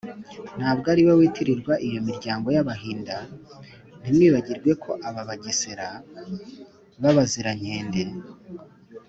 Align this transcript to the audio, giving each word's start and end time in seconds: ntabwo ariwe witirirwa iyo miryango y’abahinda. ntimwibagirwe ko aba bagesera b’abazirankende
ntabwo 0.57 0.85
ariwe 0.93 1.13
witirirwa 1.19 1.73
iyo 1.87 1.99
miryango 2.07 2.47
y’abahinda. 2.55 3.15
ntimwibagirwe 3.99 4.71
ko 4.83 4.91
aba 5.07 5.21
bagesera 5.29 5.87
b’abazirankende 7.01 8.01